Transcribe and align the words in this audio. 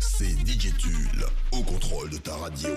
C'est 0.00 0.30
DJ 0.46 0.72
au 1.52 1.62
contrôle 1.62 2.10
de 2.10 2.18
ta 2.18 2.34
radio. 2.36 2.70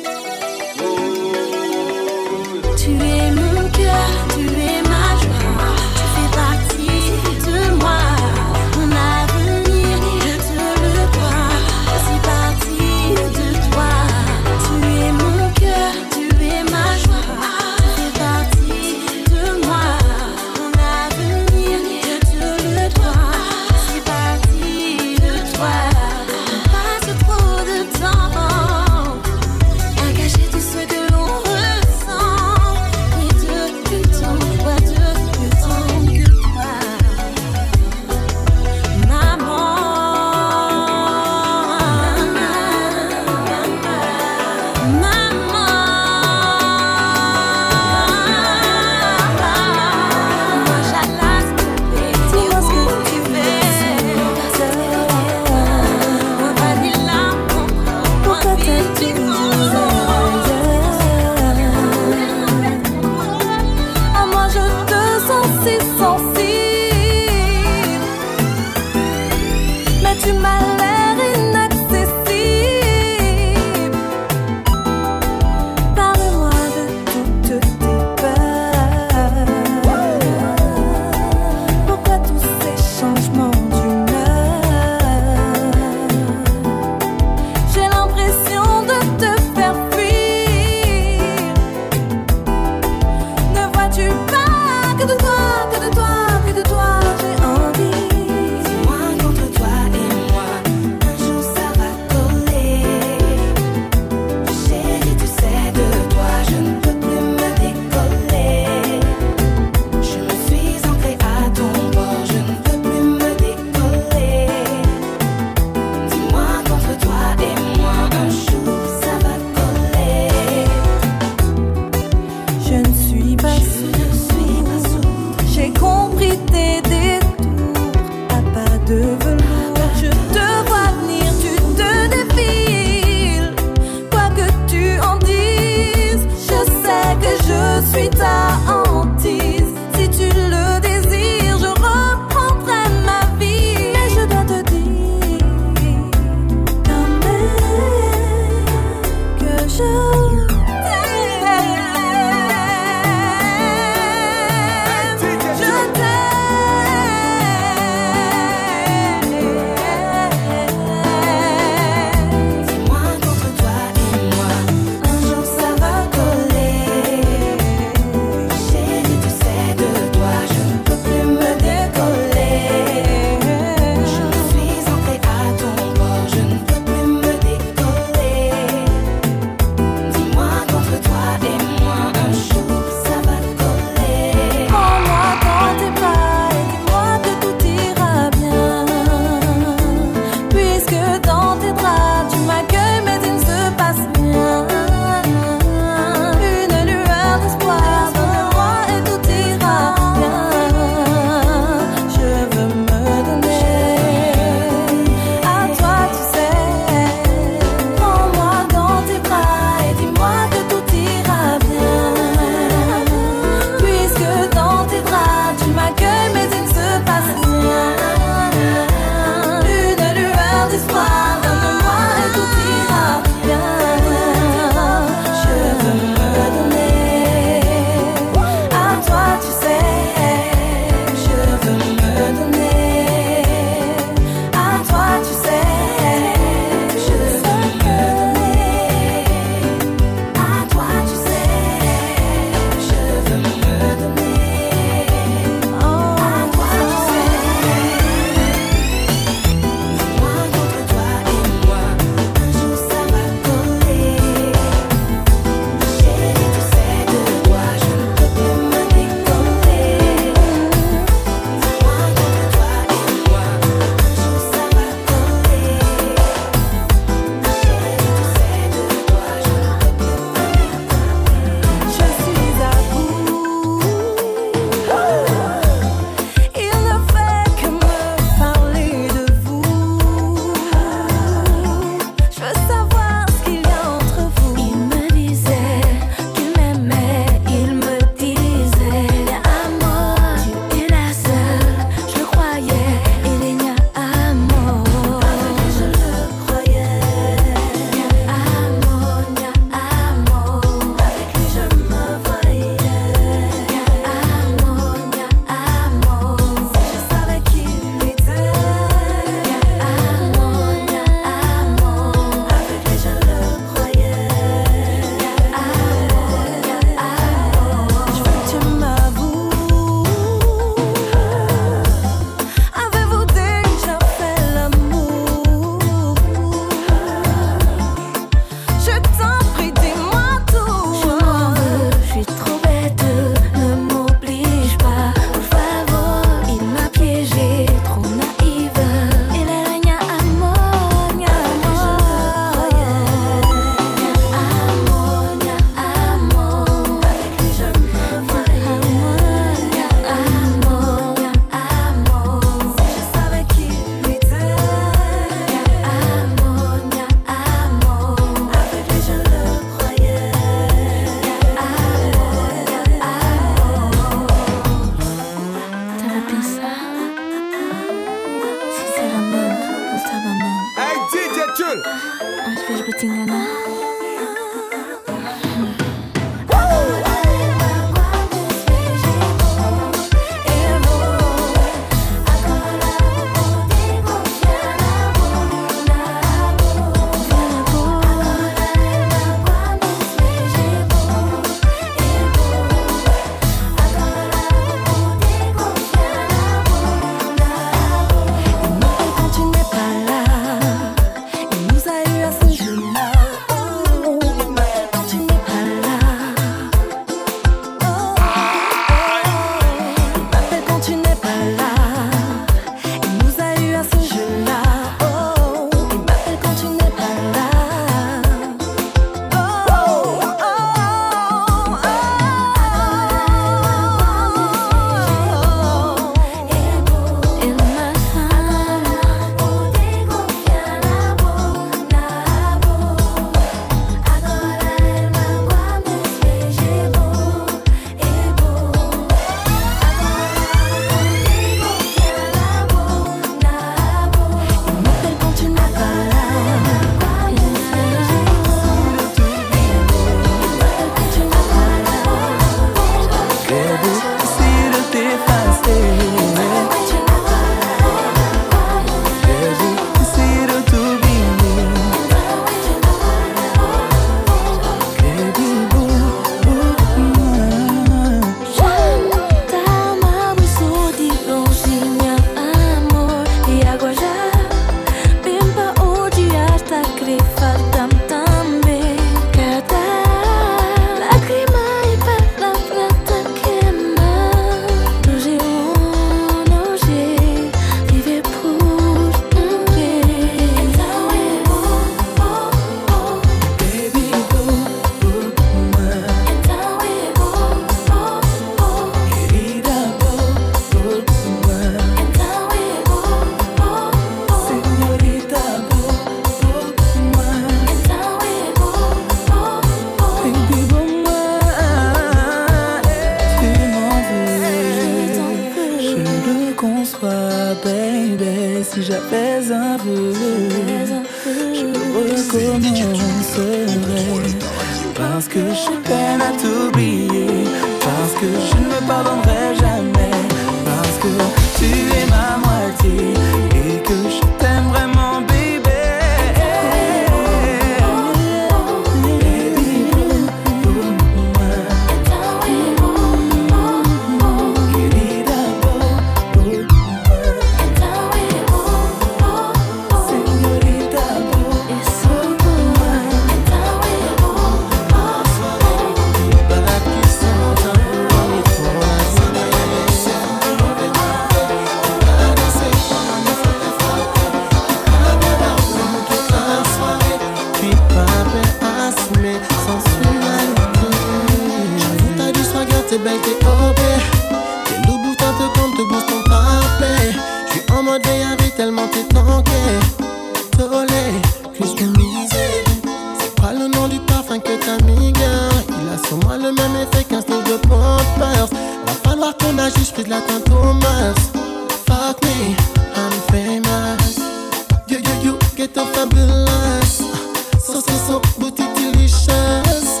Je 597.80 597.92
me 597.92 598.16
revois 598.16 598.50
déjà 598.50 599.62
t'enlacer 599.62 600.00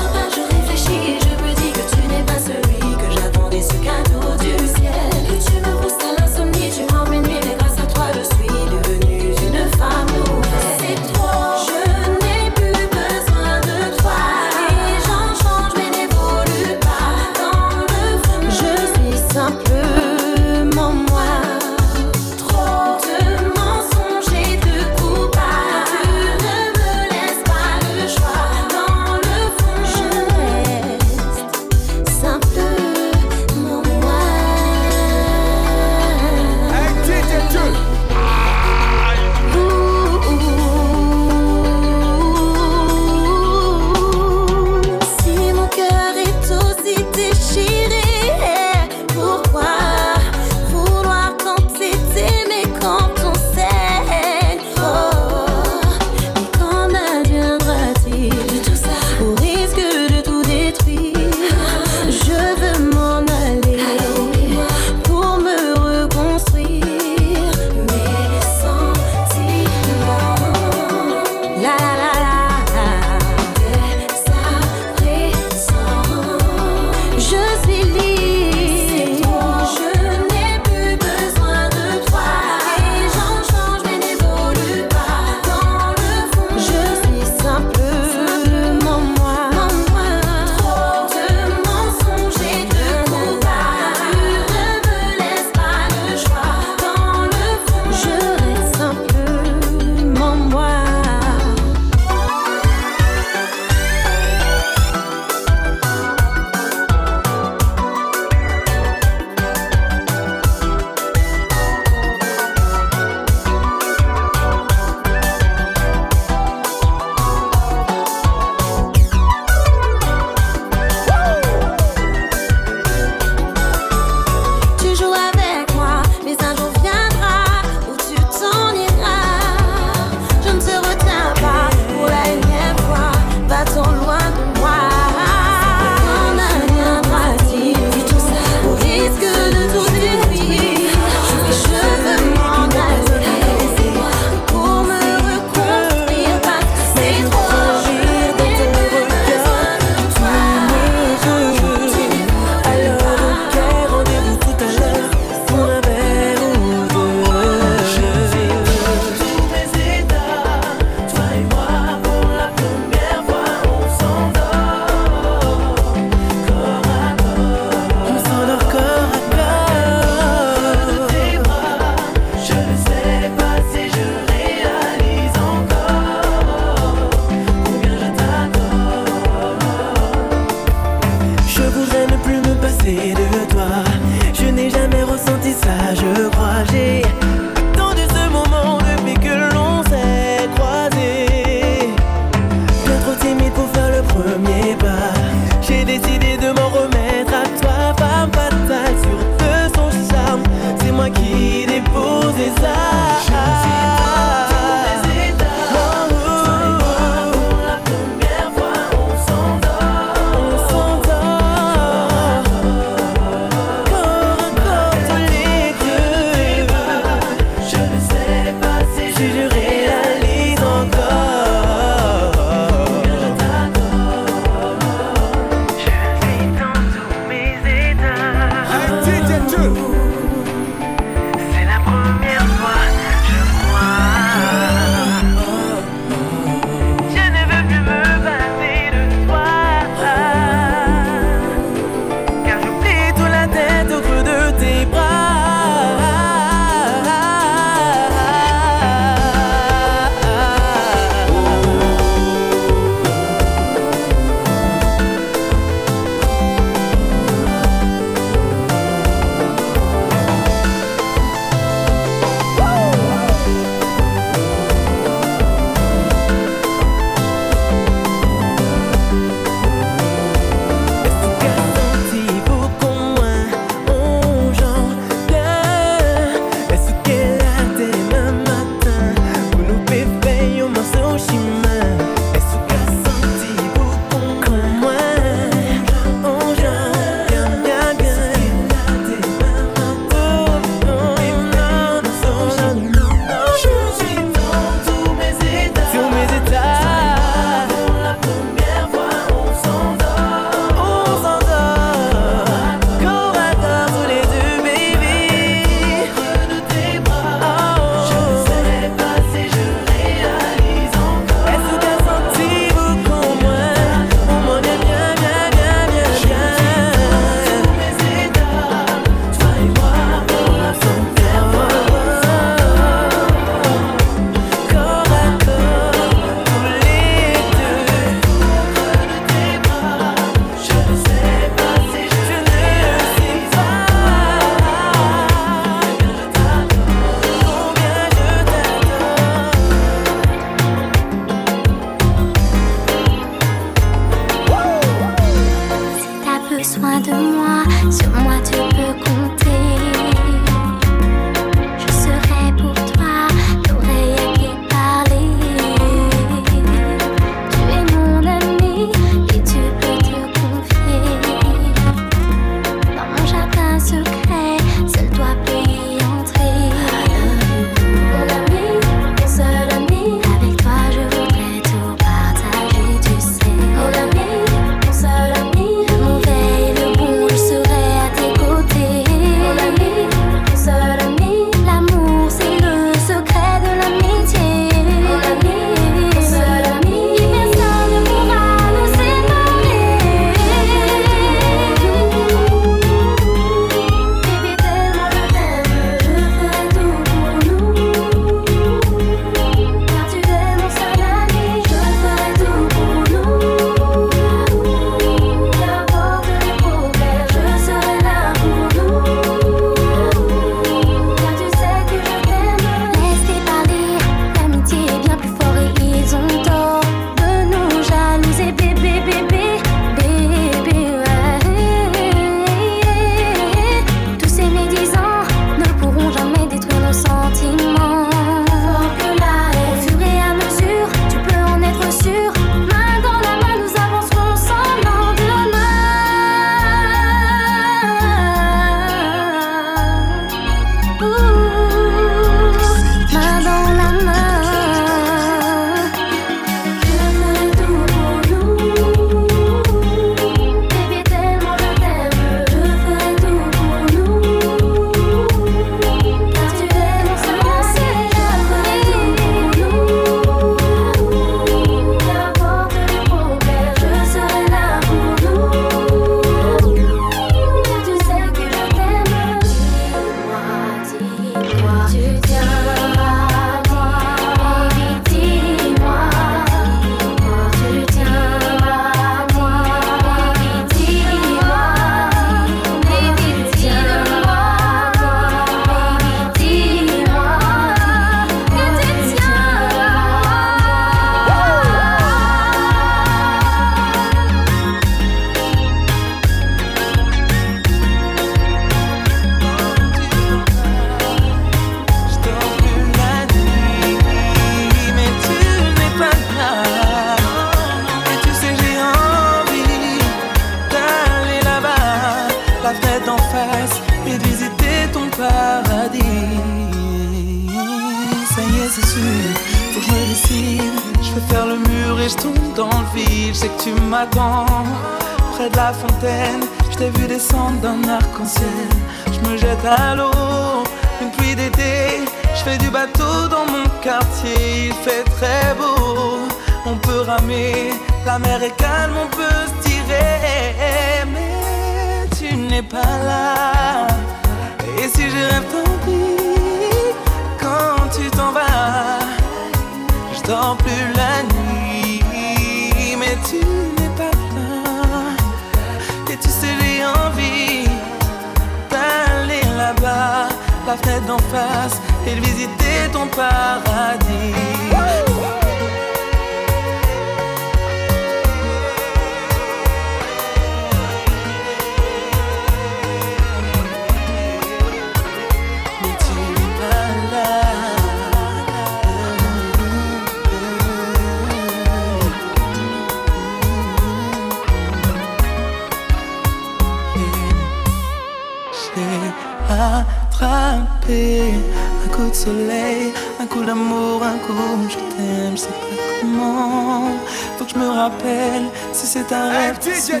c'est 598.92 599.12
un 599.12 599.30
rêve 599.30 599.58
super. 599.60 600.00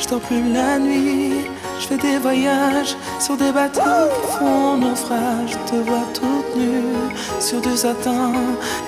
Je 0.00 0.08
dors 0.08 0.20
plus 0.20 0.42
la 0.52 0.76
nuit, 0.80 1.44
je 1.78 1.86
fais 1.86 1.96
des 1.96 2.18
voyages 2.18 2.96
sur 3.20 3.36
des 3.36 3.52
bateaux 3.52 4.08
qui 4.12 4.38
font 4.38 4.76
naufrage. 4.76 5.50
Je 5.50 5.70
te 5.70 5.76
vois 5.76 6.06
toute 6.12 6.56
nue 6.56 7.14
sur 7.38 7.60
deux 7.60 7.76
satins 7.76 8.32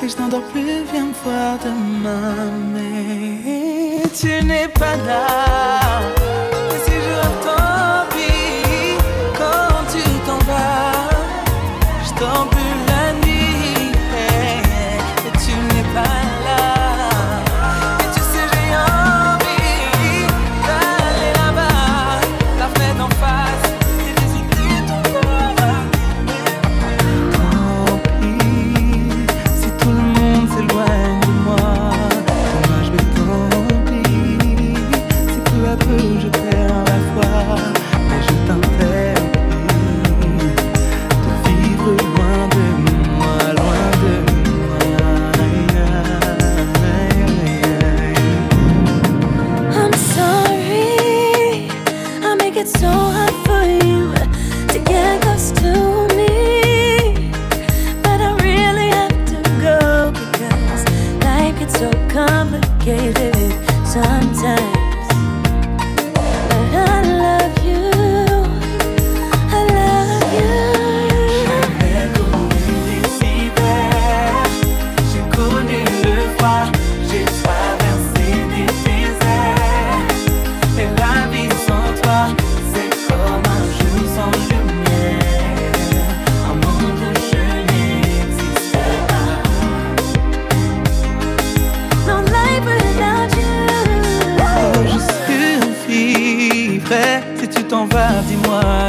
et 0.02 0.08
je 0.08 0.16
n'endors 0.16 0.42
plus. 0.52 0.82
Viens 0.92 1.06
me 1.06 1.14
voir 1.24 1.58
demain, 1.64 2.50
mais 2.74 4.02
tu 4.20 4.44
n'es 4.44 4.66
pas 4.66 4.96
là. 5.06 6.21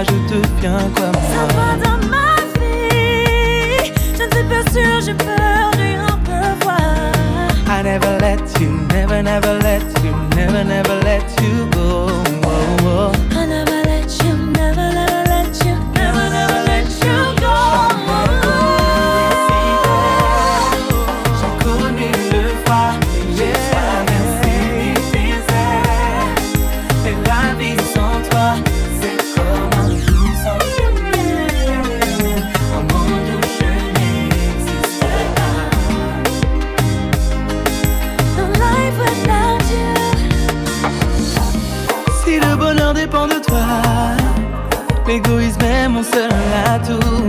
là 0.04 0.10
je 0.30 0.36
comme 0.96 1.14
ça. 1.14 1.22
Ça 1.34 1.46
va 1.56 1.76
dans 1.84 2.08
ma 2.08 2.36
vie, 2.60 3.92
je 4.18 4.24
ne 4.24 4.32
suis 4.32 4.44
pas 4.44 5.00
j'ai 5.06 5.14
peur 5.14 5.72
du. 5.78 5.94
I 7.66 7.82
never 7.82 8.18
let 8.20 8.40
you, 8.62 8.70
never, 8.94 9.24
never 9.24 9.60
let 9.60 9.84
you, 10.04 10.14
never, 10.36 10.64
never 10.64 11.00
let 11.04 11.24
you 11.42 11.73
I 46.74 46.80
do 46.80 47.23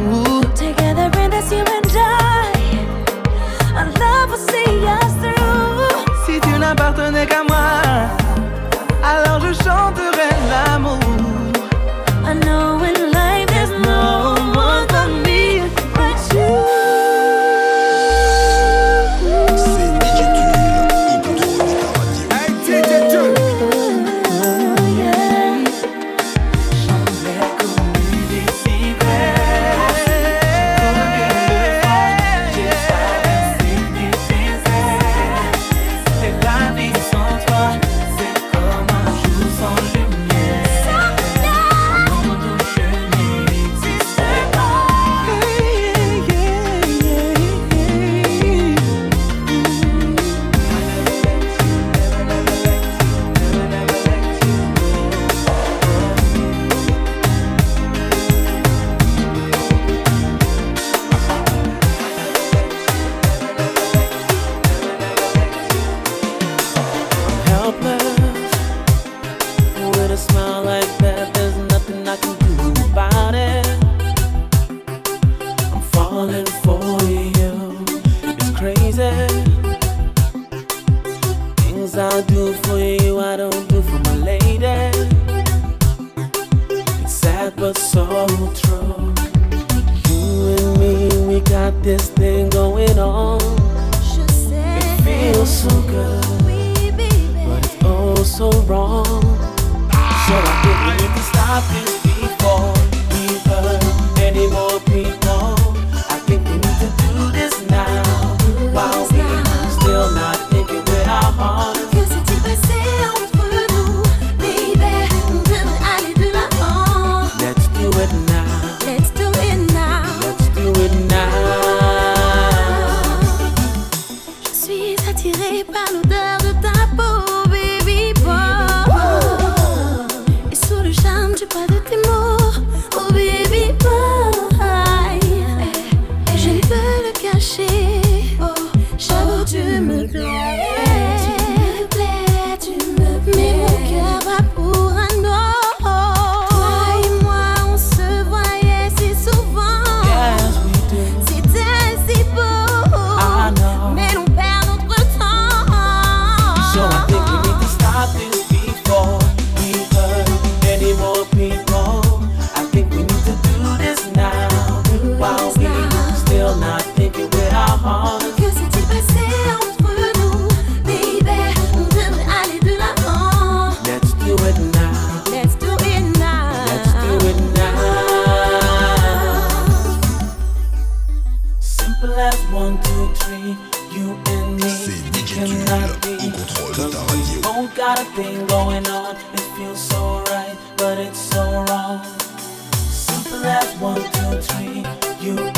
À 193.75 193.87
notre 193.87 194.39
histoire, 194.39 194.85
je 195.21 195.54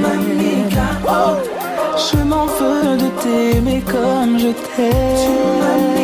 m'appelles. 0.00 0.78
Oh, 1.08 1.36
je 1.96 2.18
m'en 2.22 2.46
veux 2.46 2.96
de 2.96 3.08
t'aimer 3.22 3.82
comme 3.86 4.38
je 4.38 4.52
t'aime. 4.76 5.97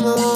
flow. 0.00 0.29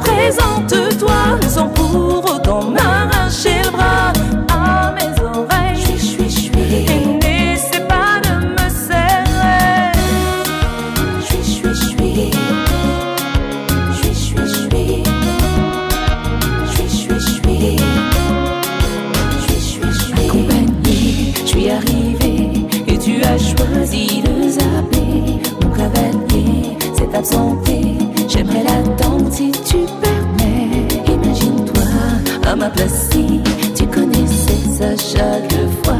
présente-toi, 0.00 1.38
le 1.40 1.48
sang 1.48 1.68
pour 1.68 2.24
autant 2.24 2.64
m'arracher 2.70 3.62
le 3.64 3.70
bras 3.70 4.12
à 4.52 4.92
mes 4.92 5.20
oreilles. 5.22 5.76
Je 5.76 5.96
suis, 5.96 6.24
je 6.24 6.28
suis, 6.28 6.50
n'essaie 7.22 7.86
pas 7.86 8.20
de 8.24 8.30
me 8.46 8.68
serrer. 8.68 9.92
Je 11.20 11.36
suis, 11.42 11.64
je 11.64 11.72
suis, 11.74 12.30
je 13.92 13.98
suis, 14.02 14.02
je 14.02 14.08
suis, 14.12 14.36
je 14.36 14.46
suis, 14.46 15.02
je 16.66 16.72
suis, 19.52 19.82
je 19.82 19.90
suis, 19.92 20.12
accompagné. 20.26 21.32
Je 21.40 21.46
suis 21.46 21.70
arrivé 21.70 22.34
et 22.86 22.98
tu 22.98 23.22
as 23.22 23.38
choisi 23.38 24.22
de 24.22 24.48
zapper 24.48 25.40
mon 25.62 25.70
cavalier, 25.70 26.76
cet 26.96 27.14
absent. 27.14 27.57
Si 32.88 33.40
tu 33.74 33.86
connaissais 33.86 34.68
ça 34.78 34.96
chaque 34.96 35.52
fois. 35.82 35.94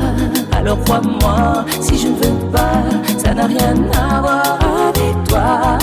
Alors 0.52 0.78
crois-moi, 0.84 1.64
si 1.80 1.98
je 1.98 2.08
ne 2.08 2.14
veux 2.14 2.50
pas, 2.50 2.82
ça 3.16 3.34
n'a 3.34 3.46
rien 3.46 3.74
à 3.92 4.20
voir 4.20 4.58
avec 4.88 5.24
toi. 5.28 5.78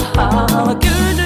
Que 0.80 0.88
je 1.18 1.25